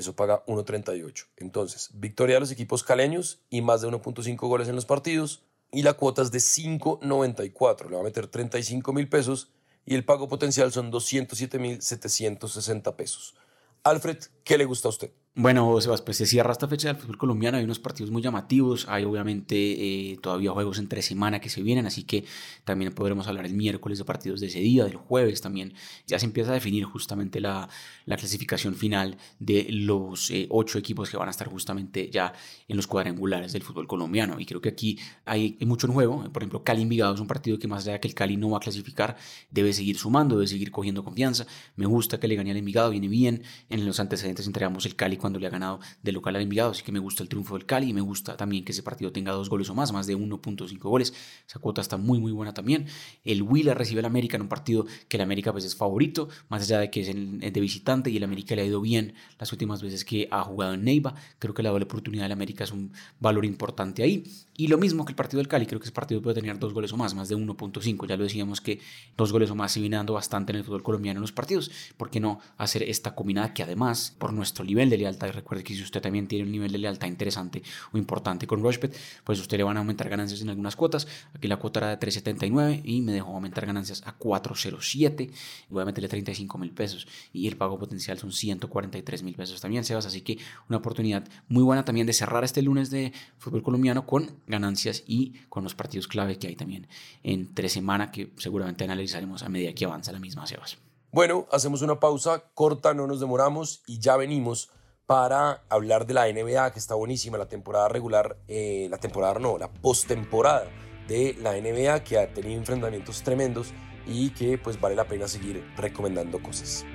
Eso 0.00 0.16
paga 0.16 0.44
1.38. 0.46 1.26
Entonces, 1.36 1.90
victoria 1.92 2.36
de 2.36 2.40
los 2.40 2.50
equipos 2.50 2.82
caleños 2.82 3.40
y 3.50 3.60
más 3.60 3.82
de 3.82 3.88
1.5 3.88 4.36
goles 4.48 4.66
en 4.66 4.74
los 4.74 4.86
partidos. 4.86 5.42
Y 5.70 5.82
la 5.82 5.92
cuota 5.92 6.22
es 6.22 6.32
de 6.32 6.38
5.94. 6.38 7.90
Le 7.90 7.94
va 7.96 8.00
a 8.00 8.04
meter 8.04 8.26
35 8.26 8.94
mil 8.94 9.10
pesos 9.10 9.50
y 9.84 9.94
el 9.94 10.04
pago 10.06 10.26
potencial 10.26 10.72
son 10.72 10.90
207 10.90 11.58
mil 11.58 11.82
760 11.82 12.96
pesos. 12.96 13.34
Alfred, 13.82 14.18
¿qué 14.42 14.56
le 14.56 14.64
gusta 14.64 14.88
a 14.88 14.90
usted? 14.90 15.12
Bueno, 15.36 15.80
Sebas, 15.80 16.02
pues 16.02 16.16
se 16.16 16.26
cierra 16.26 16.50
esta 16.50 16.66
fecha 16.66 16.88
del 16.88 16.96
fútbol 16.96 17.16
colombiano, 17.16 17.56
hay 17.56 17.62
unos 17.62 17.78
partidos 17.78 18.10
muy 18.10 18.20
llamativos, 18.20 18.88
hay 18.88 19.04
obviamente 19.04 19.54
eh, 19.54 20.18
todavía 20.20 20.50
juegos 20.50 20.80
entre 20.80 21.02
semana 21.02 21.38
que 21.40 21.48
se 21.48 21.62
vienen, 21.62 21.86
así 21.86 22.02
que 22.02 22.24
también 22.64 22.92
podremos 22.92 23.28
hablar 23.28 23.46
el 23.46 23.54
miércoles 23.54 23.98
de 23.98 24.04
partidos 24.04 24.40
de 24.40 24.48
ese 24.48 24.58
día, 24.58 24.84
del 24.84 24.96
jueves 24.96 25.40
también, 25.40 25.72
ya 26.04 26.18
se 26.18 26.26
empieza 26.26 26.50
a 26.50 26.54
definir 26.54 26.82
justamente 26.82 27.40
la, 27.40 27.68
la 28.06 28.16
clasificación 28.16 28.74
final 28.74 29.18
de 29.38 29.68
los 29.70 30.32
eh, 30.32 30.48
ocho 30.50 30.78
equipos 30.78 31.08
que 31.08 31.16
van 31.16 31.28
a 31.28 31.30
estar 31.30 31.46
justamente 31.46 32.10
ya 32.10 32.32
en 32.66 32.76
los 32.76 32.88
cuadrangulares 32.88 33.52
del 33.52 33.62
fútbol 33.62 33.86
colombiano, 33.86 34.40
y 34.40 34.46
creo 34.46 34.60
que 34.60 34.70
aquí 34.70 34.98
hay, 35.26 35.56
mucho 35.60 35.86
en 35.86 35.92
juego, 35.92 36.24
por 36.32 36.42
ejemplo, 36.42 36.64
Cali 36.64 36.82
Envigado 36.82 37.14
es 37.14 37.20
un 37.20 37.28
partido 37.28 37.56
que 37.56 37.68
más 37.68 37.84
allá 37.84 37.92
de 37.92 38.00
que 38.00 38.08
el 38.08 38.14
Cali 38.14 38.36
no 38.36 38.50
va 38.50 38.56
a 38.56 38.60
clasificar, 38.60 39.16
debe 39.48 39.72
seguir 39.74 39.96
sumando, 39.96 40.34
debe 40.34 40.48
seguir 40.48 40.72
cogiendo 40.72 41.04
confianza, 41.04 41.46
me 41.76 41.86
gusta 41.86 42.18
que 42.18 42.26
le 42.26 42.34
gane 42.34 42.50
al 42.50 42.56
Envigado, 42.56 42.90
viene 42.90 43.06
bien, 43.06 43.44
en 43.68 43.86
los 43.86 44.00
antecedentes 44.00 44.44
entregamos 44.48 44.86
el 44.86 44.96
Cali 44.96 45.19
cuando 45.20 45.38
le 45.38 45.46
ha 45.46 45.50
ganado 45.50 45.80
de 46.02 46.12
local 46.12 46.36
al 46.36 46.42
Envigado, 46.42 46.70
así 46.70 46.82
que 46.82 46.92
me 46.92 46.98
gusta 46.98 47.22
el 47.22 47.28
triunfo 47.28 47.54
del 47.54 47.66
Cali 47.66 47.90
y 47.90 47.92
me 47.92 48.00
gusta 48.00 48.36
también 48.36 48.64
que 48.64 48.72
ese 48.72 48.82
partido 48.82 49.12
tenga 49.12 49.32
dos 49.32 49.48
goles 49.48 49.68
o 49.70 49.74
más, 49.74 49.92
más 49.92 50.06
de 50.06 50.16
1.5 50.16 50.78
goles, 50.78 51.14
esa 51.46 51.58
cuota 51.58 51.80
está 51.80 51.96
muy 51.96 52.18
muy 52.18 52.32
buena 52.32 52.54
también. 52.54 52.86
El 53.24 53.42
Willa 53.42 53.74
recibe 53.74 54.00
al 54.00 54.06
América 54.06 54.36
en 54.36 54.42
un 54.42 54.48
partido 54.48 54.86
que 55.08 55.16
el 55.16 55.22
América 55.22 55.52
pues 55.52 55.64
es 55.64 55.76
favorito, 55.76 56.28
más 56.48 56.62
allá 56.62 56.80
de 56.80 56.90
que 56.90 57.00
es 57.00 57.52
de 57.52 57.60
visitante 57.60 58.10
y 58.10 58.16
el 58.16 58.24
América 58.24 58.54
le 58.54 58.62
ha 58.62 58.64
ido 58.64 58.80
bien 58.80 59.14
las 59.38 59.52
últimas 59.52 59.82
veces 59.82 60.04
que 60.04 60.28
ha 60.30 60.42
jugado 60.42 60.74
en 60.74 60.84
Neiva, 60.84 61.14
creo 61.38 61.54
que 61.54 61.62
la 61.62 61.70
doble 61.70 61.84
oportunidad 61.84 62.24
del 62.24 62.32
América 62.32 62.64
es 62.64 62.72
un 62.72 62.92
valor 63.18 63.44
importante 63.44 64.02
ahí. 64.02 64.24
Y 64.56 64.68
lo 64.68 64.76
mismo 64.76 65.06
que 65.06 65.12
el 65.12 65.16
partido 65.16 65.38
del 65.38 65.48
Cali, 65.48 65.64
creo 65.64 65.80
que 65.80 65.84
ese 65.84 65.92
partido 65.92 66.20
puede 66.20 66.38
tener 66.38 66.58
dos 66.58 66.74
goles 66.74 66.92
o 66.92 66.96
más, 66.96 67.14
más 67.14 67.28
de 67.28 67.36
1.5, 67.36 68.06
ya 68.06 68.16
lo 68.16 68.24
decíamos 68.24 68.60
que 68.60 68.80
dos 69.16 69.32
goles 69.32 69.50
o 69.50 69.54
más 69.54 69.72
se 69.72 69.80
viene 69.80 69.96
dando 69.96 70.12
bastante 70.12 70.52
en 70.52 70.58
el 70.58 70.64
fútbol 70.64 70.82
colombiano 70.82 71.18
en 71.18 71.22
los 71.22 71.32
partidos, 71.32 71.70
¿por 71.96 72.10
qué 72.10 72.20
no 72.20 72.40
hacer 72.58 72.82
esta 72.82 73.14
combinada 73.14 73.54
que 73.54 73.62
además 73.62 74.14
por 74.18 74.32
nuestro 74.32 74.64
nivel 74.64 74.90
de 74.90 74.98
lealtad 75.10 75.30
Recuerde 75.32 75.64
que 75.64 75.74
si 75.74 75.82
usted 75.82 76.00
también 76.00 76.26
tiene 76.26 76.44
un 76.44 76.52
nivel 76.52 76.72
de 76.72 76.78
lealtad 76.78 77.06
interesante 77.06 77.62
o 77.92 77.98
importante 77.98 78.46
con 78.46 78.62
Rushbet, 78.62 78.96
pues 79.24 79.40
usted 79.40 79.56
le 79.58 79.64
van 79.64 79.76
a 79.76 79.80
aumentar 79.80 80.08
ganancias 80.08 80.40
en 80.42 80.50
algunas 80.50 80.76
cuotas. 80.76 81.06
Aquí 81.34 81.48
la 81.48 81.56
cuota 81.56 81.80
era 81.80 81.96
de 81.96 81.98
3.79 81.98 82.82
y 82.84 83.00
me 83.00 83.12
dejó 83.12 83.34
aumentar 83.34 83.66
ganancias 83.66 84.02
a 84.06 84.18
4.07. 84.18 85.30
Voy 85.68 85.82
a 85.82 85.84
meterle 85.84 86.08
35 86.08 86.58
mil 86.58 86.72
pesos 86.72 87.06
y 87.32 87.48
el 87.48 87.56
pago 87.56 87.78
potencial 87.78 88.18
son 88.18 88.32
143 88.32 89.22
mil 89.22 89.34
pesos 89.34 89.60
también, 89.60 89.84
Sebas. 89.84 90.06
Así 90.06 90.22
que 90.22 90.38
una 90.68 90.78
oportunidad 90.78 91.26
muy 91.48 91.62
buena 91.62 91.84
también 91.84 92.06
de 92.06 92.12
cerrar 92.12 92.44
este 92.44 92.62
lunes 92.62 92.90
de 92.90 93.12
fútbol 93.38 93.62
colombiano 93.62 94.06
con 94.06 94.30
ganancias 94.46 95.02
y 95.06 95.34
con 95.48 95.64
los 95.64 95.74
partidos 95.74 96.08
clave 96.08 96.38
que 96.38 96.48
hay 96.48 96.56
también 96.56 96.86
entre 97.22 97.68
semana 97.68 98.10
que 98.10 98.32
seguramente 98.36 98.84
analizaremos 98.84 99.42
a 99.42 99.48
medida 99.48 99.72
que 99.74 99.84
avanza 99.84 100.12
la 100.12 100.18
misma, 100.18 100.46
Sebas. 100.46 100.78
Bueno, 101.12 101.46
hacemos 101.50 101.82
una 101.82 101.98
pausa 101.98 102.44
corta, 102.54 102.94
no 102.94 103.06
nos 103.08 103.18
demoramos 103.18 103.82
y 103.86 103.98
ya 103.98 104.16
venimos 104.16 104.70
para 105.10 105.64
hablar 105.68 106.06
de 106.06 106.14
la 106.14 106.32
NBA, 106.32 106.70
que 106.70 106.78
está 106.78 106.94
buenísima, 106.94 107.36
la 107.36 107.48
temporada 107.48 107.88
regular, 107.88 108.36
eh, 108.46 108.86
la 108.88 108.96
temporada 108.96 109.40
no, 109.40 109.58
la 109.58 109.66
postemporada 109.66 110.68
de 111.08 111.36
la 111.42 111.54
NBA, 111.60 112.04
que 112.04 112.16
ha 112.16 112.32
tenido 112.32 112.60
enfrentamientos 112.60 113.20
tremendos 113.24 113.72
y 114.06 114.30
que 114.30 114.56
pues 114.56 114.80
vale 114.80 114.94
la 114.94 115.02
pena 115.02 115.26
seguir 115.26 115.64
recomendando 115.76 116.40
cosas. 116.40 116.86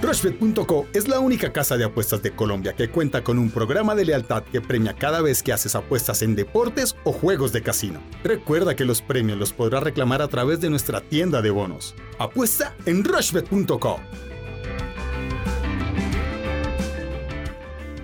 Rushbet.co 0.00 0.86
es 0.94 1.08
la 1.08 1.18
única 1.18 1.52
casa 1.52 1.76
de 1.76 1.84
apuestas 1.84 2.22
de 2.22 2.34
Colombia 2.34 2.72
que 2.72 2.88
cuenta 2.88 3.22
con 3.22 3.38
un 3.38 3.50
programa 3.50 3.94
de 3.94 4.06
lealtad 4.06 4.44
que 4.44 4.62
premia 4.62 4.94
cada 4.94 5.20
vez 5.20 5.42
que 5.42 5.52
haces 5.52 5.74
apuestas 5.74 6.22
en 6.22 6.34
deportes 6.34 6.96
o 7.04 7.12
juegos 7.12 7.52
de 7.52 7.62
casino. 7.62 8.00
Recuerda 8.24 8.74
que 8.74 8.86
los 8.86 9.02
premios 9.02 9.36
los 9.36 9.52
podrás 9.52 9.82
reclamar 9.82 10.22
a 10.22 10.28
través 10.28 10.62
de 10.62 10.70
nuestra 10.70 11.02
tienda 11.02 11.42
de 11.42 11.50
bonos. 11.50 11.94
Apuesta 12.18 12.74
en 12.86 13.04
Rushbet.co. 13.04 14.00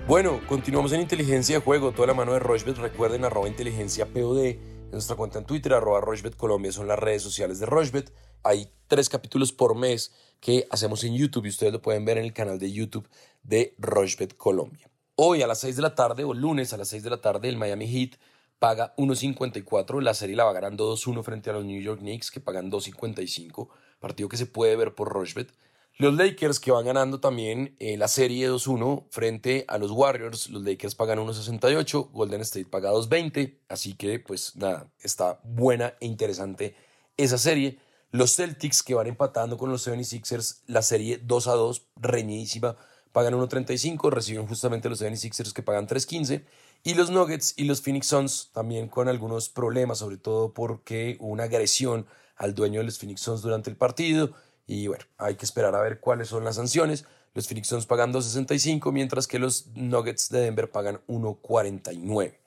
Bueno, 0.07 0.39
continuamos 0.47 0.93
en 0.93 1.01
inteligencia 1.01 1.55
de 1.55 1.65
juego, 1.65 1.91
toda 1.91 2.09
la 2.09 2.13
mano 2.13 2.33
de 2.33 2.39
Rochbet. 2.39 2.77
Recuerden 2.77 3.25
arroba 3.25 3.47
inteligencia 3.47 4.05
POD 4.05 4.45
en 4.45 4.91
nuestra 4.91 5.15
cuenta 5.15 5.39
en 5.39 5.45
Twitter, 5.45 5.73
arroba 5.73 5.99
Colombia, 6.37 6.71
son 6.71 6.87
las 6.87 6.99
redes 6.99 7.23
sociales 7.23 7.57
de 7.57 7.65
Rochbet. 7.65 8.13
Hay 8.43 8.69
tres 8.85 9.09
capítulos 9.09 9.51
por 9.51 9.75
mes 9.75 10.13
que 10.39 10.67
hacemos 10.69 11.03
en 11.03 11.15
YouTube 11.15 11.47
y 11.47 11.49
ustedes 11.49 11.73
lo 11.73 11.81
pueden 11.81 12.05
ver 12.05 12.19
en 12.19 12.25
el 12.25 12.33
canal 12.33 12.59
de 12.59 12.71
YouTube 12.71 13.09
de 13.41 13.73
Rochbet 13.79 14.37
Colombia. 14.37 14.91
Hoy 15.15 15.41
a 15.41 15.47
las 15.47 15.61
6 15.61 15.75
de 15.75 15.81
la 15.81 15.95
tarde 15.95 16.23
o 16.23 16.35
lunes 16.35 16.71
a 16.71 16.77
las 16.77 16.89
6 16.89 17.01
de 17.01 17.09
la 17.09 17.21
tarde 17.21 17.49
el 17.49 17.57
Miami 17.57 17.87
Heat 17.87 18.19
paga 18.59 18.93
1.54, 18.97 20.03
la 20.03 20.13
serie 20.13 20.35
la 20.35 20.43
va 20.43 20.53
ganando 20.53 20.95
2-1 20.95 21.23
frente 21.23 21.49
a 21.49 21.53
los 21.53 21.65
New 21.65 21.81
York 21.81 22.01
Knicks 22.01 22.29
que 22.29 22.39
pagan 22.39 22.71
2.55, 22.71 23.69
partido 23.99 24.29
que 24.29 24.37
se 24.37 24.45
puede 24.45 24.75
ver 24.75 24.93
por 24.93 25.09
Rochbet. 25.09 25.51
Los 25.97 26.13
Lakers 26.13 26.59
que 26.59 26.71
van 26.71 26.85
ganando 26.85 27.21
también 27.21 27.73
eh, 27.79 27.95
la 27.95 28.09
serie 28.09 28.49
2-1 28.49 29.05
frente 29.11 29.63
a 29.69 29.77
los 29.77 29.91
Warriors. 29.91 30.49
Los 30.49 30.61
Lakers 30.63 30.93
pagan 30.93 31.19
1.68, 31.19 32.11
Golden 32.11 32.41
State 32.41 32.65
paga 32.65 32.91
2.20. 32.91 33.59
Así 33.69 33.93
que 33.93 34.19
pues 34.19 34.57
nada, 34.57 34.91
está 34.99 35.39
buena 35.45 35.93
e 36.01 36.05
interesante 36.05 36.75
esa 37.15 37.37
serie. 37.37 37.79
Los 38.11 38.35
Celtics 38.35 38.83
que 38.83 38.93
van 38.93 39.07
empatando 39.07 39.57
con 39.57 39.69
los 39.69 39.87
76ers, 39.87 40.63
la 40.67 40.81
serie 40.81 41.17
2 41.23 41.45
2, 41.45 41.81
reñidísima, 41.95 42.75
pagan 43.13 43.33
1.35, 43.33 44.11
reciben 44.11 44.47
justamente 44.47 44.89
los 44.89 45.01
76ers 45.01 45.53
que 45.53 45.63
pagan 45.63 45.87
3.15. 45.87 46.43
Y 46.83 46.95
los 46.95 47.09
Nuggets 47.09 47.53
y 47.55 47.63
los 47.63 47.81
Phoenix 47.81 48.07
Suns 48.07 48.49
también 48.51 48.89
con 48.89 49.07
algunos 49.07 49.47
problemas, 49.47 49.99
sobre 49.99 50.17
todo 50.17 50.53
porque 50.53 51.15
hubo 51.21 51.31
una 51.31 51.43
agresión 51.43 52.05
al 52.35 52.53
dueño 52.53 52.81
de 52.81 52.85
los 52.85 52.99
Phoenix 52.99 53.21
Suns 53.21 53.41
durante 53.41 53.69
el 53.69 53.77
partido 53.77 54.31
y 54.67 54.87
bueno, 54.87 55.05
hay 55.17 55.35
que 55.35 55.45
esperar 55.45 55.75
a 55.75 55.81
ver 55.81 55.99
cuáles 55.99 56.29
son 56.29 56.43
las 56.43 56.55
sanciones. 56.55 57.05
Los 57.33 57.47
Phoenix 57.47 57.67
Suns 57.67 57.85
pagan 57.85 58.13
2.65, 58.13 58.91
mientras 58.91 59.27
que 59.27 59.39
los 59.39 59.67
Nuggets 59.75 60.29
de 60.29 60.39
Denver 60.39 60.71
pagan 60.71 61.01
1.49. 61.07 62.37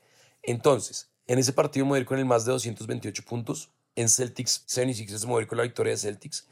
Entonces, 0.43 1.11
en 1.27 1.39
ese 1.39 1.53
partido 1.53 1.85
me 1.85 1.91
voy 1.91 2.05
con 2.05 2.19
el 2.19 2.25
más 2.25 2.45
de 2.45 2.53
228 2.53 3.23
puntos. 3.25 3.71
En 3.95 4.09
Celtics 4.09 4.65
76 4.67 5.27
me 5.27 5.33
voy 5.33 5.47
con 5.47 5.59
la 5.59 5.65
victoria 5.65 5.93
de 5.93 5.99
Celtics. 5.99 6.49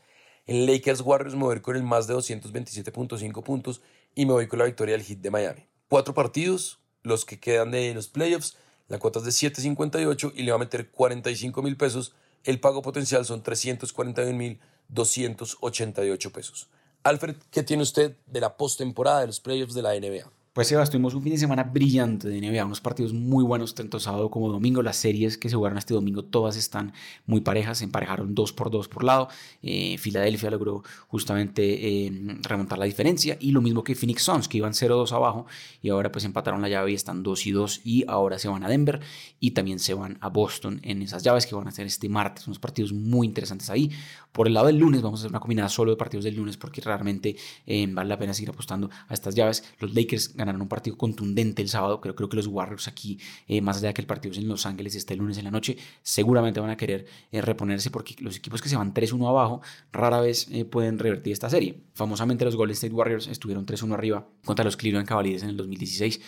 En 0.46 0.66
Lakers 0.66 1.00
Warriors 1.00 1.35
me 1.35 1.44
voy 1.44 1.61
con 1.61 1.76
el 1.76 1.82
más 1.82 2.06
de 2.06 2.14
227.5 2.14 3.42
puntos 3.42 3.80
y 4.14 4.26
me 4.26 4.32
voy 4.32 4.46
con 4.46 4.58
la 4.58 4.66
victoria 4.66 4.96
del 4.96 5.04
Heat 5.04 5.18
de 5.18 5.30
Miami. 5.30 5.66
Cuatro 5.88 6.14
partidos, 6.14 6.78
los 7.02 7.25
que 7.25 7.40
quedan 7.40 7.70
de 7.70 7.94
los 7.94 8.08
playoffs. 8.08 8.56
La 8.88 8.99
cuota 8.99 9.18
es 9.18 9.25
de 9.25 9.30
7.58 9.30 10.32
y 10.37 10.42
le 10.42 10.52
va 10.52 10.56
a 10.56 10.61
meter 10.61 10.90
45 10.90 11.62
mil 11.62 11.76
pesos. 11.76 12.14
El 12.44 12.61
pago 12.61 12.82
potencial 12.82 13.25
son 13.25 13.42
341 13.42 14.37
mil 14.37 14.61
288 14.88 16.32
pesos. 16.32 16.68
Alfred, 17.02 17.36
¿qué 17.50 17.62
tiene 17.62 17.82
usted 17.82 18.16
de 18.26 18.40
la 18.40 18.56
postemporada 18.56 19.20
de 19.20 19.28
los 19.28 19.40
playoffs 19.40 19.74
de 19.74 19.82
la 19.82 19.94
NBA? 19.94 20.30
Pues 20.56 20.68
Sebas, 20.68 20.88
tuvimos 20.88 21.12
un 21.12 21.22
fin 21.22 21.32
de 21.32 21.38
semana 21.38 21.64
brillante 21.64 22.30
de 22.30 22.40
NBA, 22.40 22.64
unos 22.64 22.80
partidos 22.80 23.12
muy 23.12 23.44
buenos 23.44 23.74
tanto 23.74 24.00
sábado 24.00 24.30
como 24.30 24.50
domingo. 24.50 24.80
Las 24.80 24.96
series 24.96 25.36
que 25.36 25.50
se 25.50 25.54
jugaron 25.54 25.76
este 25.76 25.92
domingo 25.92 26.24
todas 26.24 26.56
están 26.56 26.94
muy 27.26 27.42
parejas, 27.42 27.76
se 27.76 27.84
emparejaron 27.84 28.34
dos 28.34 28.54
por 28.54 28.70
dos 28.70 28.88
por 28.88 29.04
lado. 29.04 29.28
Eh, 29.60 29.98
Filadelfia 29.98 30.50
logró 30.50 30.82
justamente 31.08 32.06
eh, 32.06 32.38
remontar 32.40 32.78
la 32.78 32.86
diferencia 32.86 33.36
y 33.38 33.50
lo 33.50 33.60
mismo 33.60 33.84
que 33.84 33.94
Phoenix 33.94 34.22
Suns, 34.22 34.48
que 34.48 34.56
iban 34.56 34.72
0-2 34.72 35.12
abajo 35.12 35.44
y 35.82 35.90
ahora 35.90 36.10
pues 36.10 36.24
empataron 36.24 36.62
la 36.62 36.70
llave 36.70 36.92
y 36.92 36.94
están 36.94 37.22
2 37.22 37.46
y 37.48 37.50
2 37.50 37.80
y 37.84 38.04
ahora 38.08 38.38
se 38.38 38.48
van 38.48 38.64
a 38.64 38.68
Denver 38.70 39.00
y 39.38 39.50
también 39.50 39.78
se 39.78 39.92
van 39.92 40.16
a 40.22 40.30
Boston 40.30 40.80
en 40.84 41.02
esas 41.02 41.22
llaves 41.22 41.44
que 41.44 41.54
van 41.54 41.66
a 41.66 41.68
hacer 41.68 41.84
este 41.84 42.08
martes. 42.08 42.46
Unos 42.46 42.58
partidos 42.58 42.94
muy 42.94 43.26
interesantes 43.26 43.68
ahí. 43.68 43.90
Por 44.36 44.48
el 44.48 44.52
lado 44.52 44.66
del 44.66 44.76
lunes 44.76 45.00
vamos 45.00 45.20
a 45.20 45.22
hacer 45.22 45.30
una 45.30 45.40
combinada 45.40 45.70
solo 45.70 45.92
de 45.92 45.96
partidos 45.96 46.22
del 46.26 46.36
lunes 46.36 46.58
porque 46.58 46.82
realmente 46.82 47.36
eh, 47.66 47.86
vale 47.88 48.06
la 48.06 48.18
pena 48.18 48.34
seguir 48.34 48.50
apostando 48.50 48.90
a 49.08 49.14
estas 49.14 49.34
llaves. 49.34 49.64
Los 49.78 49.94
Lakers 49.94 50.36
ganaron 50.36 50.60
un 50.60 50.68
partido 50.68 50.98
contundente 50.98 51.62
el 51.62 51.70
sábado. 51.70 52.02
Creo, 52.02 52.28
que 52.28 52.36
los 52.36 52.46
Warriors 52.46 52.86
aquí, 52.86 53.18
eh, 53.48 53.62
más 53.62 53.78
allá 53.78 53.88
de 53.88 53.94
que 53.94 54.02
el 54.02 54.06
partido 54.06 54.32
es 54.32 54.38
en 54.38 54.46
Los 54.46 54.66
Ángeles 54.66 54.94
y 54.94 54.98
está 54.98 55.14
el 55.14 55.20
lunes 55.20 55.38
en 55.38 55.44
la 55.44 55.50
noche, 55.50 55.78
seguramente 56.02 56.60
van 56.60 56.68
a 56.68 56.76
querer 56.76 57.06
eh, 57.32 57.40
reponerse 57.40 57.90
porque 57.90 58.14
los 58.18 58.36
equipos 58.36 58.60
que 58.60 58.68
se 58.68 58.76
van 58.76 58.92
3-1 58.92 59.26
abajo 59.26 59.62
rara 59.90 60.20
vez 60.20 60.50
pueden 60.70 60.98
revertir 60.98 61.32
esta 61.32 61.48
serie. 61.48 61.84
Famosamente 61.94 62.44
los 62.44 62.56
Golden 62.56 62.74
State 62.74 62.92
Warriors 62.92 63.28
estuvieron 63.28 63.64
3-1 63.64 63.94
arriba 63.94 64.28
contra 64.44 64.66
los 64.66 64.76
Cleveland 64.76 65.08
Cavaliers 65.08 65.44
en 65.44 65.48
el 65.48 65.56
2016 65.56 66.20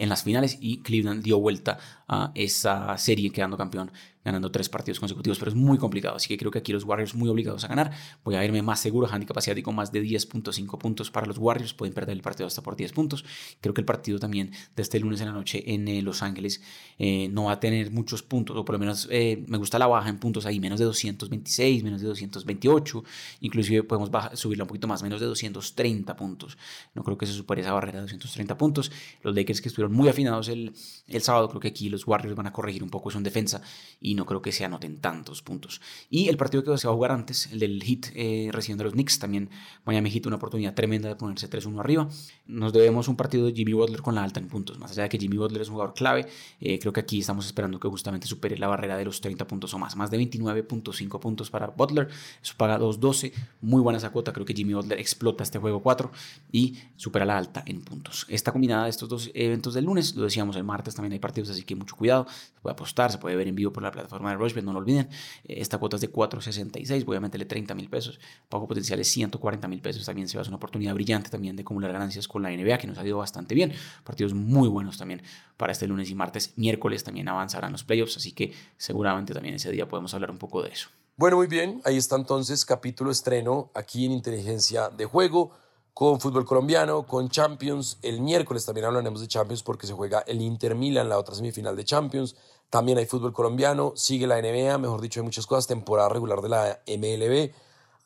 en 0.00 0.08
las 0.08 0.22
finales 0.22 0.56
y 0.60 0.78
Cleveland 0.78 1.22
dio 1.22 1.38
vuelta 1.38 1.78
a 2.08 2.32
esa 2.34 2.96
serie 2.96 3.30
quedando 3.30 3.58
campeón 3.58 3.92
ganando 4.24 4.50
tres 4.50 4.68
partidos 4.68 5.00
consecutivos, 5.00 5.38
pero 5.38 5.50
es 5.50 5.56
muy 5.56 5.78
complicado. 5.78 6.16
Así 6.16 6.28
que 6.28 6.36
creo 6.36 6.50
que 6.50 6.58
aquí 6.58 6.72
los 6.72 6.84
Warriors 6.84 7.14
muy 7.14 7.28
obligados 7.28 7.64
a 7.64 7.68
ganar. 7.68 7.92
Voy 8.24 8.34
a 8.34 8.44
irme 8.44 8.62
más 8.62 8.80
seguro, 8.80 9.08
handicap 9.10 9.36
asiático 9.38 9.72
más 9.72 9.92
de 9.92 10.02
10.5 10.02 10.78
puntos 10.78 11.10
para 11.10 11.26
los 11.26 11.38
Warriors. 11.38 11.74
Pueden 11.74 11.94
perder 11.94 12.16
el 12.16 12.22
partido 12.22 12.46
hasta 12.46 12.62
por 12.62 12.76
10 12.76 12.92
puntos. 12.92 13.24
Creo 13.60 13.74
que 13.74 13.80
el 13.80 13.84
partido 13.84 14.18
también 14.18 14.52
de 14.76 14.82
este 14.82 15.00
lunes 15.00 15.20
en 15.20 15.28
la 15.28 15.32
noche 15.32 15.62
en 15.72 15.88
eh, 15.88 16.02
Los 16.02 16.22
Ángeles 16.22 16.60
eh, 16.98 17.28
no 17.28 17.44
va 17.44 17.52
a 17.52 17.60
tener 17.60 17.90
muchos 17.90 18.22
puntos, 18.22 18.56
o 18.56 18.64
por 18.64 18.74
lo 18.74 18.78
menos 18.78 19.08
eh, 19.10 19.44
me 19.46 19.58
gusta 19.58 19.78
la 19.78 19.86
baja 19.86 20.08
en 20.08 20.18
puntos 20.18 20.44
ahí, 20.46 20.60
menos 20.60 20.78
de 20.78 20.84
226, 20.84 21.82
menos 21.82 22.00
de 22.00 22.08
228. 22.08 23.04
Inclusive 23.40 23.82
podemos 23.84 24.10
subirla 24.34 24.64
un 24.64 24.68
poquito 24.68 24.86
más, 24.86 25.02
menos 25.02 25.20
de 25.20 25.26
230 25.26 26.16
puntos. 26.16 26.58
No 26.94 27.02
creo 27.04 27.16
que 27.16 27.26
se 27.26 27.32
supere 27.32 27.62
esa 27.62 27.72
barrera 27.72 27.98
de 27.98 28.02
230 28.02 28.58
puntos. 28.58 28.92
Los 29.22 29.34
Lakers 29.34 29.60
que 29.60 29.68
estuvieron 29.68 29.94
muy 29.94 30.08
afinados 30.08 30.48
el, 30.48 30.74
el 31.06 31.22
sábado, 31.22 31.48
creo 31.48 31.60
que 31.60 31.68
aquí 31.68 31.88
los 31.88 32.06
Warriors 32.06 32.36
van 32.36 32.46
a 32.46 32.52
corregir 32.52 32.82
un 32.82 32.90
poco 32.90 33.10
su 33.10 33.20
defensa 33.20 33.62
no 34.14 34.26
creo 34.26 34.42
que 34.42 34.52
se 34.52 34.64
anoten 34.64 34.98
tantos 34.98 35.42
puntos. 35.42 35.80
Y 36.08 36.28
el 36.28 36.36
partido 36.36 36.62
que 36.62 36.76
se 36.78 36.86
va 36.86 36.92
a 36.92 36.96
jugar 36.96 37.12
antes, 37.12 37.50
el 37.52 37.58
del 37.58 37.82
Heat 37.82 38.12
eh, 38.14 38.48
recibiendo 38.52 38.84
los 38.84 38.92
Knicks, 38.92 39.18
también 39.18 39.50
Miami 39.84 40.10
Heat 40.10 40.26
una 40.26 40.36
oportunidad 40.36 40.74
tremenda 40.74 41.08
de 41.08 41.16
ponerse 41.16 41.48
3-1 41.48 41.80
arriba. 41.80 42.08
Nos 42.46 42.72
debemos 42.72 43.08
un 43.08 43.16
partido 43.16 43.46
de 43.46 43.52
Jimmy 43.52 43.72
Butler 43.72 44.00
con 44.02 44.14
la 44.14 44.22
alta 44.22 44.40
en 44.40 44.48
puntos, 44.48 44.78
más 44.78 44.92
allá 44.92 45.04
de 45.04 45.08
que 45.08 45.18
Jimmy 45.18 45.36
Butler 45.36 45.62
es 45.62 45.68
un 45.68 45.74
jugador 45.74 45.94
clave, 45.94 46.26
eh, 46.60 46.78
creo 46.78 46.92
que 46.92 47.00
aquí 47.00 47.20
estamos 47.20 47.46
esperando 47.46 47.78
que 47.78 47.88
justamente 47.88 48.26
supere 48.26 48.56
la 48.58 48.68
barrera 48.68 48.96
de 48.96 49.04
los 49.04 49.20
30 49.20 49.46
puntos 49.46 49.72
o 49.74 49.78
más, 49.78 49.96
más 49.96 50.10
de 50.10 50.18
29.5 50.18 51.20
puntos 51.20 51.50
para 51.50 51.68
Butler, 51.68 52.08
eso 52.42 52.54
paga 52.56 52.78
2-12, 52.78 53.32
muy 53.60 53.80
buena 53.80 53.98
esa 53.98 54.10
cuota, 54.10 54.32
creo 54.32 54.46
que 54.46 54.54
Jimmy 54.54 54.74
Butler 54.74 54.98
explota 54.98 55.42
este 55.42 55.58
juego 55.58 55.82
4 55.82 56.10
y 56.52 56.78
supera 56.96 57.24
la 57.24 57.38
alta 57.38 57.62
en 57.66 57.82
puntos. 57.82 58.26
Esta 58.28 58.52
combinada 58.52 58.84
de 58.84 58.90
estos 58.90 59.08
dos 59.08 59.30
eventos 59.34 59.74
del 59.74 59.84
lunes, 59.84 60.14
lo 60.16 60.24
decíamos 60.24 60.56
el 60.56 60.64
martes 60.64 60.94
también 60.94 61.12
hay 61.12 61.18
partidos, 61.18 61.50
así 61.50 61.62
que 61.62 61.74
mucho 61.74 61.96
cuidado, 61.96 62.26
se 62.28 62.60
puede 62.60 62.72
apostar, 62.72 63.12
se 63.12 63.18
puede 63.18 63.36
ver 63.36 63.48
en 63.48 63.54
vivo 63.54 63.72
por 63.72 63.82
la 63.82 63.90
plataforma 63.90 63.99
de 64.02 64.36
Rochebet, 64.36 64.64
no 64.64 64.72
lo 64.72 64.78
olviden. 64.78 65.08
Eh, 65.44 65.60
esta 65.60 65.78
cuota 65.78 65.96
es 65.96 66.02
de 66.02 66.12
4.66, 66.12 67.04
voy 67.04 67.16
a 67.16 67.20
meterle 67.20 67.46
30 67.46 67.74
mil 67.74 67.88
pesos. 67.88 68.20
Pago 68.48 68.66
potencial 68.66 69.00
es 69.00 69.08
140 69.08 69.68
mil 69.68 69.80
pesos. 69.80 70.04
También 70.04 70.28
se 70.28 70.36
va 70.36 70.40
a 70.40 70.42
hacer 70.42 70.50
una 70.50 70.56
oportunidad 70.56 70.94
brillante 70.94 71.30
también 71.30 71.56
de 71.56 71.62
acumular 71.62 71.92
ganancias 71.92 72.28
con 72.28 72.42
la 72.42 72.50
NBA, 72.50 72.78
que 72.78 72.86
nos 72.86 72.98
ha 72.98 73.06
ido 73.06 73.18
bastante 73.18 73.54
bien. 73.54 73.72
Partidos 74.04 74.34
muy 74.34 74.68
buenos 74.68 74.98
también 74.98 75.22
para 75.56 75.72
este 75.72 75.86
lunes 75.86 76.10
y 76.10 76.14
martes. 76.14 76.52
Miércoles 76.56 77.04
también 77.04 77.28
avanzarán 77.28 77.72
los 77.72 77.84
playoffs, 77.84 78.16
así 78.16 78.32
que 78.32 78.52
seguramente 78.76 79.34
también 79.34 79.54
ese 79.54 79.70
día 79.70 79.88
podemos 79.88 80.14
hablar 80.14 80.30
un 80.30 80.38
poco 80.38 80.62
de 80.62 80.70
eso. 80.70 80.88
Bueno, 81.16 81.36
muy 81.36 81.48
bien. 81.48 81.82
Ahí 81.84 81.96
está 81.96 82.16
entonces 82.16 82.64
capítulo 82.64 83.10
estreno 83.10 83.70
aquí 83.74 84.06
en 84.06 84.12
Inteligencia 84.12 84.88
de 84.88 85.04
Juego 85.04 85.52
con 85.92 86.18
fútbol 86.18 86.46
colombiano, 86.46 87.06
con 87.06 87.28
Champions. 87.28 87.98
El 88.00 88.22
miércoles 88.22 88.64
también 88.64 88.86
hablaremos 88.86 89.20
de 89.20 89.28
Champions 89.28 89.62
porque 89.62 89.86
se 89.86 89.92
juega 89.92 90.20
el 90.20 90.40
Inter 90.40 90.74
Milan, 90.74 91.10
la 91.10 91.18
otra 91.18 91.34
semifinal 91.34 91.76
de 91.76 91.84
Champions. 91.84 92.36
También 92.70 92.98
hay 92.98 93.06
fútbol 93.06 93.32
colombiano, 93.32 93.92
sigue 93.96 94.28
la 94.28 94.40
NBA, 94.40 94.78
mejor 94.78 95.00
dicho, 95.00 95.20
hay 95.20 95.24
muchas 95.24 95.46
cosas, 95.46 95.66
temporada 95.66 96.08
regular 96.08 96.40
de 96.40 96.48
la 96.48 96.80
MLB. 96.86 97.52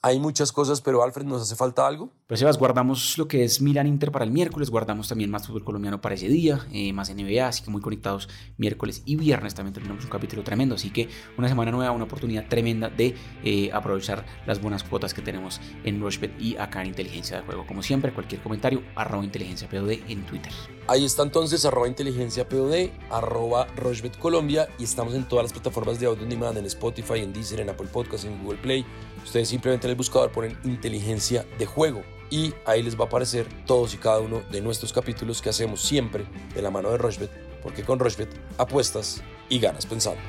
Hay 0.07 0.21
muchas 0.21 0.53
cosas, 0.53 0.83
pero 0.83 1.03
Alfred, 1.03 1.25
¿nos 1.25 1.41
hace 1.41 1.57
falta 1.57 1.87
algo? 1.87 2.11
Pues 2.27 2.39
Sebas, 2.39 2.59
guardamos 2.59 3.17
lo 3.17 3.27
que 3.27 3.43
es 3.43 3.63
Milan 3.63 3.87
Inter 3.87 4.13
para 4.13 4.27
el 4.27 4.31
miércoles, 4.31 4.69
guardamos 4.69 5.09
también 5.09 5.31
más 5.31 5.47
fútbol 5.47 5.65
colombiano 5.65 6.03
para 6.03 6.15
ese 6.15 6.29
día, 6.29 6.61
eh, 6.75 6.93
más 6.93 7.09
NBA, 7.09 7.49
así 7.49 7.65
que 7.65 7.71
muy 7.71 7.81
conectados 7.81 8.29
miércoles 8.59 9.01
y 9.07 9.17
viernes 9.17 9.55
también 9.55 9.73
terminamos 9.73 10.05
un 10.05 10.11
capítulo 10.11 10.45
tremendo, 10.45 10.75
así 10.75 10.91
que 10.91 11.09
una 11.39 11.49
semana 11.49 11.71
nueva, 11.71 11.91
una 11.93 12.05
oportunidad 12.05 12.47
tremenda 12.49 12.91
de 12.91 13.15
eh, 13.45 13.71
aprovechar 13.73 14.27
las 14.47 14.61
buenas 14.61 14.85
cuotas 14.85 15.15
que 15.15 15.23
tenemos 15.23 15.59
en 15.85 16.03
Rushbet 16.03 16.39
y 16.39 16.59
acá 16.59 16.83
en 16.83 16.89
Inteligencia 16.89 17.39
de 17.39 17.43
Juego. 17.45 17.67
Como 17.67 17.83
siempre, 17.83 18.13
cualquier 18.13 18.43
comentario, 18.43 18.83
arroba 18.97 19.25
inteligencia 19.25 19.71
POD 19.71 19.93
en 20.07 20.27
Twitter. 20.27 20.53
Ahí 20.87 21.07
está 21.07 21.23
entonces, 21.23 21.65
arroba 21.65 21.89
inteligencia 21.89 22.47
POD, 22.47 22.91
arroba 23.11 23.69
Rushbet 23.77 24.19
Colombia 24.19 24.69
y 24.79 24.85
estamos 24.85 25.15
en 25.15 25.27
todas 25.27 25.45
las 25.45 25.53
plataformas 25.55 25.99
de 25.99 26.09
audio 26.09 26.25
on 26.25 26.29
demand, 26.29 26.59
en 26.59 26.67
Spotify, 26.67 27.21
en 27.21 27.33
Deezer, 27.33 27.61
en 27.61 27.71
Apple 27.71 27.89
Podcasts, 27.91 28.27
en 28.27 28.43
Google 28.43 28.59
Play 28.59 28.85
Ustedes 29.25 29.49
simplemente 29.49 29.87
en 29.87 29.93
buscador 29.95 30.31
ponen 30.31 30.59
inteligencia 30.65 31.47
de 31.59 31.67
juego 31.67 32.03
y 32.31 32.53
ahí 32.67 32.83
les 32.83 32.99
va 32.99 33.05
a 33.05 33.07
aparecer 33.07 33.47
todos 33.67 33.95
y 33.95 33.99
cada 33.99 34.21
uno 34.21 34.43
de 34.51 34.61
nuestros 34.61 34.93
capítulos 34.93 35.41
que 35.41 35.51
hacemos 35.51 35.81
siempre 35.81 36.25
de 36.55 36.63
la 36.63 36.71
mano 36.71 36.91
de 36.91 36.99
Rochbet, 36.99 37.31
porque 37.63 37.85
con 37.85 37.99
Rochbet 37.99 38.29
apuestas 38.59 39.23
y 39.49 39.59
ganas 39.59 39.87
pensando. 39.87 40.21